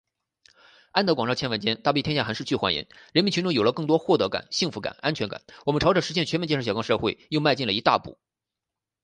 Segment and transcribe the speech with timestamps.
[0.93, 2.87] “安得广厦千万间，大庇天下寒士俱欢颜！”……
[3.13, 5.43] 人民群众有了更多获得感、幸福感、安全感。
[5.63, 8.17] 我们朝着实现全面建成小康社会目标又迈进了一大步。